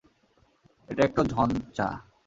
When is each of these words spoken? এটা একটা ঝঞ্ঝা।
এটা 0.89 1.01
একটা 1.03 1.21
ঝঞ্ঝা। 1.23 1.87